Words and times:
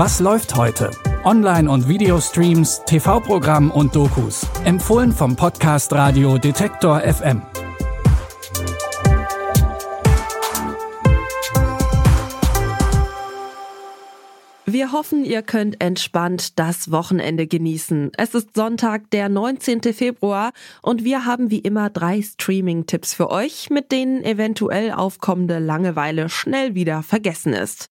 Was 0.00 0.20
läuft 0.20 0.54
heute? 0.54 0.92
Online- 1.24 1.68
und 1.68 1.88
Videostreams, 1.88 2.82
TV-Programm 2.86 3.72
und 3.72 3.96
Dokus. 3.96 4.46
Empfohlen 4.64 5.10
vom 5.10 5.34
Podcast 5.34 5.92
Radio 5.92 6.38
Detektor 6.38 7.00
FM. 7.00 7.42
Wir 14.66 14.92
hoffen, 14.92 15.24
ihr 15.24 15.42
könnt 15.42 15.82
entspannt 15.82 16.60
das 16.60 16.92
Wochenende 16.92 17.48
genießen. 17.48 18.12
Es 18.16 18.36
ist 18.36 18.54
Sonntag, 18.54 19.10
der 19.10 19.28
19. 19.28 19.82
Februar 19.92 20.52
und 20.80 21.02
wir 21.02 21.24
haben 21.24 21.50
wie 21.50 21.58
immer 21.58 21.90
drei 21.90 22.22
Streaming-Tipps 22.22 23.14
für 23.14 23.32
euch, 23.32 23.68
mit 23.68 23.90
denen 23.90 24.22
eventuell 24.22 24.92
aufkommende 24.92 25.58
Langeweile 25.58 26.28
schnell 26.28 26.76
wieder 26.76 27.02
vergessen 27.02 27.52
ist. 27.52 27.90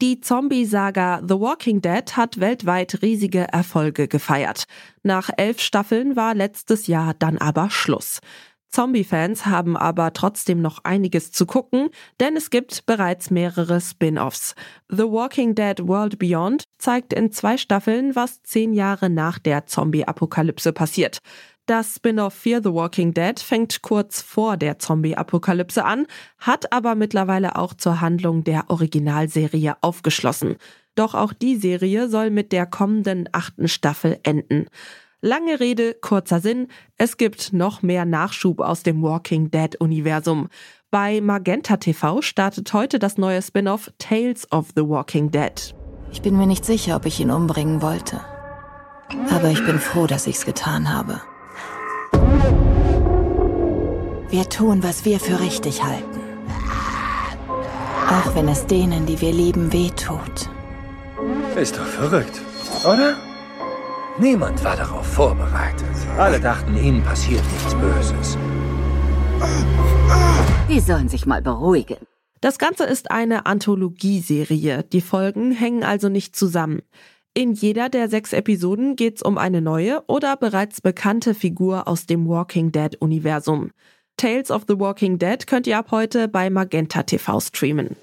Die 0.00 0.20
Zombie-Saga 0.20 1.22
The 1.26 1.40
Walking 1.40 1.82
Dead 1.82 2.16
hat 2.16 2.38
weltweit 2.38 3.02
riesige 3.02 3.48
Erfolge 3.48 4.06
gefeiert. 4.06 4.66
Nach 5.02 5.28
elf 5.36 5.60
Staffeln 5.60 6.14
war 6.14 6.36
letztes 6.36 6.86
Jahr 6.86 7.14
dann 7.14 7.36
aber 7.36 7.68
Schluss. 7.68 8.20
Zombie-Fans 8.68 9.46
haben 9.46 9.76
aber 9.76 10.12
trotzdem 10.12 10.62
noch 10.62 10.84
einiges 10.84 11.32
zu 11.32 11.46
gucken, 11.46 11.88
denn 12.20 12.36
es 12.36 12.50
gibt 12.50 12.86
bereits 12.86 13.32
mehrere 13.32 13.80
Spin-offs. 13.80 14.54
The 14.88 15.02
Walking 15.02 15.56
Dead 15.56 15.80
World 15.88 16.20
Beyond 16.20 16.62
zeigt 16.78 17.12
in 17.12 17.32
zwei 17.32 17.56
Staffeln, 17.56 18.14
was 18.14 18.40
zehn 18.44 18.74
Jahre 18.74 19.10
nach 19.10 19.40
der 19.40 19.66
Zombie-Apokalypse 19.66 20.72
passiert. 20.72 21.18
Das 21.68 21.96
Spin-off 21.96 22.32
Fear 22.32 22.62
the 22.62 22.72
Walking 22.72 23.12
Dead 23.12 23.38
fängt 23.38 23.82
kurz 23.82 24.22
vor 24.22 24.56
der 24.56 24.78
Zombie-Apokalypse 24.78 25.84
an, 25.84 26.06
hat 26.38 26.72
aber 26.72 26.94
mittlerweile 26.94 27.56
auch 27.56 27.74
zur 27.74 28.00
Handlung 28.00 28.42
der 28.42 28.70
Originalserie 28.70 29.76
aufgeschlossen. 29.82 30.56
Doch 30.94 31.14
auch 31.14 31.34
die 31.34 31.56
Serie 31.56 32.08
soll 32.08 32.30
mit 32.30 32.52
der 32.52 32.64
kommenden 32.64 33.28
achten 33.32 33.68
Staffel 33.68 34.18
enden. 34.22 34.68
Lange 35.20 35.60
Rede, 35.60 35.92
kurzer 35.92 36.40
Sinn, 36.40 36.68
es 36.96 37.18
gibt 37.18 37.52
noch 37.52 37.82
mehr 37.82 38.06
Nachschub 38.06 38.60
aus 38.60 38.82
dem 38.82 39.02
Walking 39.02 39.50
Dead-Universum. 39.50 40.48
Bei 40.90 41.20
Magenta 41.20 41.76
TV 41.76 42.22
startet 42.22 42.72
heute 42.72 42.98
das 42.98 43.18
neue 43.18 43.42
Spin-off 43.42 43.92
Tales 43.98 44.50
of 44.50 44.68
the 44.74 44.88
Walking 44.88 45.30
Dead. 45.30 45.74
Ich 46.12 46.22
bin 46.22 46.34
mir 46.38 46.46
nicht 46.46 46.64
sicher, 46.64 46.96
ob 46.96 47.04
ich 47.04 47.20
ihn 47.20 47.30
umbringen 47.30 47.82
wollte. 47.82 48.22
Aber 49.30 49.50
ich 49.50 49.62
bin 49.66 49.78
froh, 49.78 50.06
dass 50.06 50.26
ich's 50.26 50.46
getan 50.46 50.90
habe. 50.90 51.20
Wir 54.30 54.48
tun, 54.48 54.82
was 54.82 55.04
wir 55.04 55.20
für 55.20 55.40
richtig 55.40 55.82
halten. 55.82 56.20
Auch 58.08 58.34
wenn 58.34 58.48
es 58.48 58.66
denen, 58.66 59.06
die 59.06 59.20
wir 59.20 59.32
lieben, 59.32 59.72
wehtut. 59.72 60.50
Ist 61.56 61.76
doch 61.76 61.86
verrückt, 61.86 62.40
oder? 62.84 63.16
Niemand 64.18 64.64
war 64.64 64.76
darauf 64.76 65.06
vorbereitet. 65.06 65.88
Alle 66.16 66.40
dachten, 66.40 66.76
ihnen 66.76 67.02
passiert 67.02 67.42
nichts 67.52 67.74
Böses. 67.74 68.38
Die 70.68 70.80
sollen 70.80 71.08
sich 71.08 71.26
mal 71.26 71.40
beruhigen. 71.40 71.98
Das 72.40 72.58
Ganze 72.58 72.84
ist 72.84 73.10
eine 73.10 73.46
Anthologieserie. 73.46 74.84
Die 74.84 75.00
Folgen 75.00 75.52
hängen 75.52 75.84
also 75.84 76.08
nicht 76.08 76.36
zusammen. 76.36 76.82
In 77.34 77.52
jeder 77.52 77.88
der 77.88 78.08
sechs 78.08 78.32
Episoden 78.32 78.96
geht's 78.96 79.22
um 79.22 79.38
eine 79.38 79.60
neue 79.60 80.02
oder 80.06 80.36
bereits 80.36 80.80
bekannte 80.80 81.34
Figur 81.34 81.86
aus 81.86 82.06
dem 82.06 82.28
Walking 82.28 82.72
Dead-Universum. 82.72 83.70
Tales 84.16 84.50
of 84.50 84.64
the 84.66 84.78
Walking 84.78 85.18
Dead 85.18 85.46
könnt 85.46 85.66
ihr 85.66 85.78
ab 85.78 85.92
heute 85.92 86.26
bei 86.26 86.50
Magenta 86.50 87.04
TV 87.04 87.38
streamen. 87.40 87.96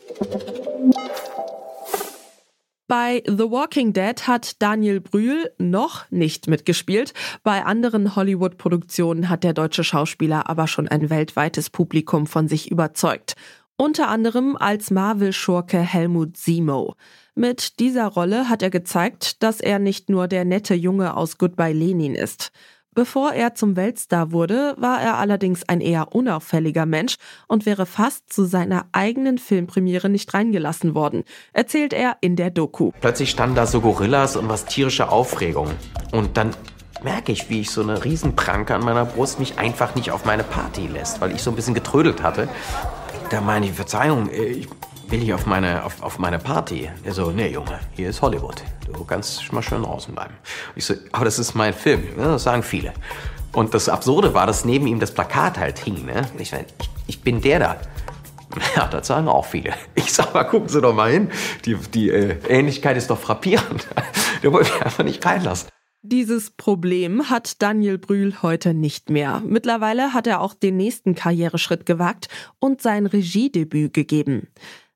Bei 2.87 3.23
The 3.25 3.49
Walking 3.49 3.93
Dead 3.93 4.27
hat 4.27 4.61
Daniel 4.61 5.01
Brühl 5.01 5.51
noch 5.57 6.09
nicht 6.11 6.47
mitgespielt. 6.47 7.13
Bei 7.41 7.65
anderen 7.65 8.15
Hollywood-Produktionen 8.15 9.27
hat 9.27 9.43
der 9.43 9.53
deutsche 9.53 9.83
Schauspieler 9.83 10.47
aber 10.47 10.67
schon 10.67 10.87
ein 10.87 11.09
weltweites 11.09 11.71
Publikum 11.71 12.27
von 12.27 12.47
sich 12.47 12.69
überzeugt. 12.69 13.35
Unter 13.77 14.07
anderem 14.07 14.55
als 14.55 14.89
Marvel-Schurke 14.89 15.79
Helmut 15.79 16.37
Simo. 16.37 16.95
Mit 17.35 17.81
dieser 17.81 18.07
Rolle 18.07 18.47
hat 18.47 18.61
er 18.61 18.69
gezeigt, 18.69 19.43
dass 19.43 19.59
er 19.59 19.79
nicht 19.79 20.09
nur 20.09 20.29
der 20.29 20.45
nette 20.45 20.75
Junge 20.75 21.17
aus 21.17 21.37
Goodbye 21.37 21.73
Lenin 21.73 22.15
ist. 22.15 22.53
Bevor 22.93 23.33
er 23.33 23.53
zum 23.53 23.75
Weltstar 23.75 24.31
wurde, 24.31 24.75
war 24.77 25.01
er 25.01 25.17
allerdings 25.17 25.67
ein 25.67 25.81
eher 25.81 26.15
unauffälliger 26.15 26.85
Mensch 26.85 27.15
und 27.49 27.65
wäre 27.65 27.85
fast 27.85 28.31
zu 28.31 28.45
seiner 28.45 28.85
eigenen 28.93 29.37
Filmpremiere 29.37 30.07
nicht 30.07 30.33
reingelassen 30.33 30.95
worden, 30.95 31.25
erzählt 31.51 31.91
er 31.91 32.15
in 32.21 32.37
der 32.37 32.51
Doku. 32.51 32.93
Plötzlich 33.01 33.29
standen 33.29 33.57
da 33.57 33.67
so 33.67 33.81
Gorillas 33.81 34.37
und 34.37 34.47
was 34.47 34.63
tierische 34.63 35.09
Aufregung. 35.09 35.69
Und 36.13 36.37
dann 36.37 36.51
merke 37.03 37.33
ich, 37.33 37.49
wie 37.49 37.59
ich 37.59 37.71
so 37.71 37.81
eine 37.81 38.05
Riesenpranke 38.05 38.73
an 38.73 38.85
meiner 38.85 39.03
Brust 39.03 39.37
mich 39.37 39.59
einfach 39.59 39.95
nicht 39.95 40.11
auf 40.11 40.23
meine 40.23 40.45
Party 40.45 40.87
lässt, 40.87 41.19
weil 41.19 41.35
ich 41.35 41.43
so 41.43 41.49
ein 41.49 41.57
bisschen 41.57 41.73
getrödelt 41.73 42.23
hatte. 42.23 42.47
Da 43.29 43.41
meine 43.41 43.65
ich, 43.65 43.73
Verzeihung, 43.73 44.29
ich 44.31 44.67
will 45.09 45.23
ich 45.23 45.33
auf 45.33 45.45
meine, 45.45 45.83
auf, 45.83 46.01
auf 46.01 46.19
meine 46.19 46.39
Party. 46.39 46.89
Er 47.03 47.13
so, 47.13 47.31
nee, 47.31 47.47
Junge, 47.47 47.79
hier 47.93 48.09
ist 48.09 48.21
Hollywood. 48.21 48.63
Du 48.93 49.03
kannst 49.03 49.51
mal 49.51 49.61
schön 49.61 49.83
draußen 49.83 50.13
bleiben. 50.13 50.35
Ich 50.75 50.85
so, 50.85 50.93
aber 51.11 51.25
das 51.25 51.39
ist 51.39 51.55
mein 51.55 51.73
Film. 51.73 52.01
Ne? 52.15 52.23
Das 52.23 52.43
sagen 52.43 52.63
viele. 52.63 52.93
Und 53.53 53.73
das 53.73 53.89
Absurde 53.89 54.33
war, 54.33 54.45
dass 54.45 54.65
neben 54.65 54.85
ihm 54.85 54.99
das 54.99 55.11
Plakat 55.11 55.57
halt 55.57 55.79
hing. 55.79 56.05
Ne? 56.05 56.27
Ich, 56.37 56.53
ich, 56.53 56.65
ich 57.07 57.21
bin 57.21 57.41
der 57.41 57.59
da. 57.59 57.77
Ja, 58.75 58.87
das 58.87 59.07
sagen 59.07 59.27
auch 59.27 59.45
viele. 59.45 59.73
Ich 59.95 60.13
sag 60.13 60.33
mal, 60.33 60.45
gucken 60.45 60.69
Sie 60.69 60.79
doch 60.79 60.93
mal 60.93 61.11
hin. 61.11 61.29
Die, 61.65 61.75
die 61.75 62.09
äh, 62.09 62.37
Ähnlichkeit 62.47 62.95
ist 62.95 63.09
doch 63.09 63.19
frappierend. 63.19 63.87
Der 64.43 64.53
wollte 64.53 64.71
mich 64.71 64.81
einfach 64.81 65.03
nicht 65.03 65.25
reinlassen. 65.25 65.67
Dieses 66.07 66.51
Problem 66.51 67.31
hat 67.31 67.63
Daniel 67.63 67.97
Brühl 67.97 68.43
heute 68.43 68.75
nicht 68.75 69.09
mehr. 69.09 69.41
Mittlerweile 69.43 70.13
hat 70.13 70.27
er 70.27 70.39
auch 70.39 70.53
den 70.53 70.77
nächsten 70.77 71.15
Karriereschritt 71.15 71.87
gewagt 71.87 72.27
und 72.59 72.79
sein 72.79 73.07
Regiedebüt 73.07 73.91
gegeben. 73.91 74.47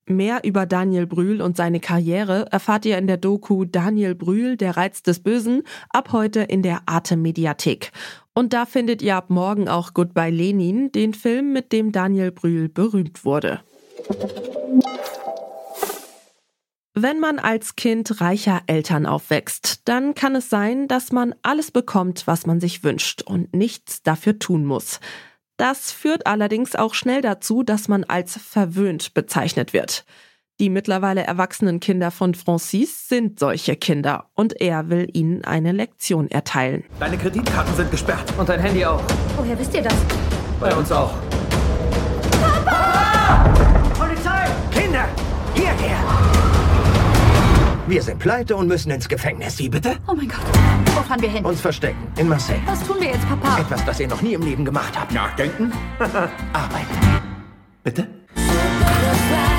Mehr 0.05 0.41
über 0.43 0.67
Daniel 0.67 1.07
Brühl 1.07 1.41
und 1.41 1.57
seine 1.57 1.79
Karriere 1.79 2.45
erfahrt 2.51 2.85
ihr 2.85 2.99
in 2.99 3.07
der 3.07 3.17
Doku 3.17 3.65
Daniel 3.65 4.13
Brühl, 4.13 4.55
der 4.55 4.77
Reiz 4.77 5.01
des 5.01 5.19
Bösen, 5.23 5.63
ab 5.89 6.11
heute 6.11 6.41
in 6.41 6.61
der 6.61 6.83
Arte 6.85 7.17
Mediathek. 7.17 7.91
Und 8.35 8.53
da 8.53 8.67
findet 8.67 9.01
ihr 9.01 9.15
ab 9.15 9.31
morgen 9.31 9.67
auch 9.67 9.95
Goodbye 9.95 10.29
Lenin, 10.29 10.91
den 10.91 11.15
Film, 11.15 11.53
mit 11.53 11.71
dem 11.71 11.91
Daniel 11.91 12.31
Brühl 12.31 12.69
berühmt 12.69 13.25
wurde. 13.25 13.61
Wenn 17.01 17.21
man 17.21 17.39
als 17.39 17.77
Kind 17.77 18.19
reicher 18.19 18.61
Eltern 18.67 19.05
aufwächst, 19.05 19.87
dann 19.87 20.15
kann 20.15 20.35
es 20.35 20.49
sein, 20.49 20.89
dass 20.89 21.13
man 21.13 21.33
alles 21.43 21.71
bekommt, 21.71 22.27
was 22.27 22.45
man 22.45 22.59
sich 22.59 22.83
wünscht 22.83 23.21
und 23.21 23.55
nichts 23.55 24.03
dafür 24.03 24.37
tun 24.37 24.65
muss. 24.65 24.99
Das 25.55 25.93
führt 25.93 26.27
allerdings 26.27 26.75
auch 26.75 26.93
schnell 26.93 27.21
dazu, 27.21 27.63
dass 27.63 27.87
man 27.87 28.03
als 28.03 28.37
verwöhnt 28.37 29.13
bezeichnet 29.13 29.71
wird. 29.71 30.03
Die 30.59 30.69
mittlerweile 30.69 31.23
erwachsenen 31.23 31.79
Kinder 31.79 32.11
von 32.11 32.35
Francis 32.35 33.07
sind 33.07 33.39
solche 33.39 33.77
Kinder 33.77 34.25
und 34.33 34.59
er 34.59 34.89
will 34.89 35.07
ihnen 35.13 35.45
eine 35.45 35.71
Lektion 35.71 36.29
erteilen. 36.29 36.83
Deine 36.99 37.17
Kreditkarten 37.17 37.73
sind 37.75 37.91
gesperrt. 37.91 38.33
Und 38.37 38.49
dein 38.49 38.59
Handy 38.59 38.83
auch. 38.83 39.01
Woher 39.37 39.57
wisst 39.57 39.73
ihr 39.73 39.83
das? 39.83 39.95
Bei 40.59 40.75
uns 40.75 40.91
auch. 40.91 41.13
Wir 47.89 48.03
sind 48.03 48.19
pleite 48.19 48.55
und 48.55 48.67
müssen 48.67 48.91
ins 48.91 49.09
Gefängnis. 49.09 49.57
Sie 49.57 49.67
bitte? 49.67 49.97
Oh 50.07 50.13
mein 50.13 50.27
Gott. 50.27 50.45
Wo 50.95 51.01
fahren 51.01 51.19
wir 51.23 51.29
hin? 51.29 51.43
Uns 51.43 51.59
verstecken. 51.59 51.97
In 52.17 52.29
Marseille. 52.29 52.61
Was 52.67 52.85
tun 52.85 52.97
wir 52.99 53.07
jetzt, 53.07 53.27
Papa? 53.27 53.59
Etwas, 53.59 53.83
das 53.83 53.99
ihr 53.99 54.07
noch 54.07 54.21
nie 54.21 54.33
im 54.33 54.43
Leben 54.43 54.63
gemacht 54.63 54.93
habt. 54.95 55.11
Nachdenken? 55.11 55.73
Arbeiten. 56.53 57.21
Bitte? 57.83 58.07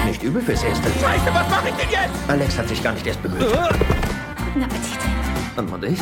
Nicht 0.06 0.22
übel 0.22 0.40
fürs 0.40 0.62
Erste. 0.62 0.88
Scheiße, 1.00 1.26
was 1.26 1.50
mache 1.50 1.70
ich 1.70 1.75
denn 1.75 1.90
jetzt? 1.90 2.31
Alex 2.31 2.56
hat 2.56 2.69
sich 2.69 2.81
gar 2.81 2.93
nicht 2.93 3.04
erst 3.04 3.20
bemüht. 3.20 3.40
Guten 3.40 4.62
Appetit. 4.62 4.99
Und, 5.56 5.72
und 5.72 5.84
ich? 5.87 5.99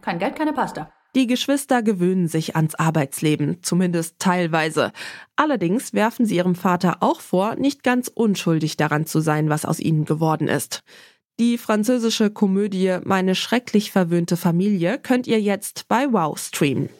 Kein 0.00 0.18
Geld, 0.18 0.36
keine 0.36 0.54
Pasta. 0.54 0.90
Die 1.14 1.26
Geschwister 1.26 1.82
gewöhnen 1.82 2.28
sich 2.28 2.56
ans 2.56 2.76
Arbeitsleben, 2.76 3.62
zumindest 3.62 4.18
teilweise. 4.18 4.92
Allerdings 5.36 5.92
werfen 5.92 6.24
sie 6.24 6.36
ihrem 6.36 6.54
Vater 6.54 6.98
auch 7.00 7.20
vor, 7.20 7.56
nicht 7.56 7.82
ganz 7.82 8.08
unschuldig 8.08 8.78
daran 8.78 9.04
zu 9.04 9.20
sein, 9.20 9.50
was 9.50 9.66
aus 9.66 9.78
ihnen 9.78 10.06
geworden 10.06 10.48
ist. 10.48 10.84
Die 11.40 11.56
französische 11.56 12.28
Komödie 12.28 12.98
Meine 13.04 13.34
schrecklich 13.34 13.92
verwöhnte 13.92 14.36
Familie 14.36 14.98
könnt 14.98 15.26
ihr 15.26 15.40
jetzt 15.40 15.88
bei 15.88 16.12
Wow 16.12 16.38
streamen. 16.38 16.90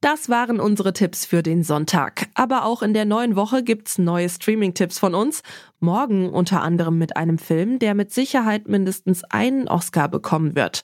Das 0.00 0.28
waren 0.28 0.60
unsere 0.60 0.92
Tipps 0.92 1.26
für 1.26 1.42
den 1.42 1.64
Sonntag. 1.64 2.28
Aber 2.34 2.64
auch 2.64 2.80
in 2.80 2.94
der 2.94 3.06
neuen 3.06 3.34
Woche 3.34 3.64
gibt's 3.64 3.98
neue 3.98 4.28
Streaming-Tipps 4.28 5.00
von 5.00 5.16
uns. 5.16 5.42
Morgen 5.80 6.30
unter 6.30 6.62
anderem 6.62 6.96
mit 6.96 7.16
einem 7.16 7.38
Film, 7.38 7.80
der 7.80 7.94
mit 7.94 8.12
Sicherheit 8.12 8.68
mindestens 8.68 9.24
einen 9.24 9.66
Oscar 9.66 10.08
bekommen 10.08 10.54
wird. 10.54 10.82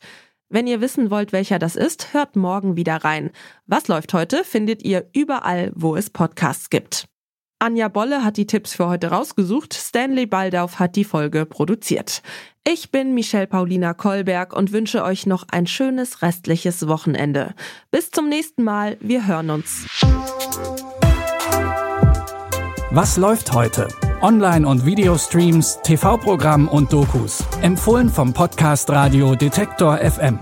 Wenn 0.48 0.66
ihr 0.66 0.80
wissen 0.80 1.08
wollt, 1.08 1.32
welcher 1.32 1.60
das 1.60 1.76
ist, 1.76 2.12
hört 2.12 2.34
morgen 2.34 2.76
wieder 2.76 2.96
rein. 2.96 3.30
Was 3.66 3.86
läuft 3.86 4.12
heute, 4.12 4.42
findet 4.42 4.82
ihr 4.82 5.08
überall, 5.12 5.70
wo 5.76 5.94
es 5.94 6.10
Podcasts 6.10 6.68
gibt. 6.68 7.06
Anja 7.64 7.88
Bolle 7.88 8.22
hat 8.22 8.36
die 8.36 8.46
Tipps 8.46 8.74
für 8.74 8.88
heute 8.88 9.06
rausgesucht. 9.06 9.72
Stanley 9.72 10.26
Baldauf 10.26 10.78
hat 10.78 10.96
die 10.96 11.04
Folge 11.04 11.46
produziert. 11.46 12.20
Ich 12.62 12.90
bin 12.90 13.14
Michelle 13.14 13.46
Paulina 13.46 13.94
Kolberg 13.94 14.54
und 14.54 14.72
wünsche 14.72 15.02
euch 15.02 15.24
noch 15.24 15.46
ein 15.50 15.66
schönes 15.66 16.20
restliches 16.20 16.86
Wochenende. 16.88 17.54
Bis 17.90 18.10
zum 18.10 18.28
nächsten 18.28 18.64
Mal. 18.64 18.98
Wir 19.00 19.26
hören 19.26 19.48
uns. 19.48 19.86
Was 22.90 23.16
läuft 23.16 23.54
heute? 23.54 23.88
Online- 24.20 24.68
und 24.68 24.84
Videostreams, 24.84 25.78
TV-Programm 25.82 26.68
und 26.68 26.92
Dokus. 26.92 27.42
Empfohlen 27.62 28.10
vom 28.10 28.34
Podcast 28.34 28.90
Radio 28.90 29.34
Detektor 29.34 29.96
FM. 29.96 30.38